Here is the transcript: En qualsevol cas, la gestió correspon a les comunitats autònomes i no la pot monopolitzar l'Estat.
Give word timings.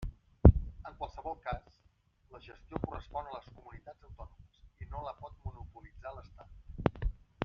En 0.51 0.93
qualsevol 1.01 1.35
cas, 1.47 1.67
la 2.37 2.41
gestió 2.45 2.81
correspon 2.87 3.29
a 3.29 3.35
les 3.35 3.51
comunitats 3.59 4.09
autònomes 4.09 4.57
i 4.85 4.89
no 4.95 5.03
la 5.09 5.15
pot 5.21 5.37
monopolitzar 5.49 6.15
l'Estat. 6.17 7.07